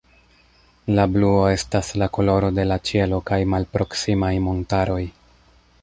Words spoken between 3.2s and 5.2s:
kaj malproksimaj montaroj.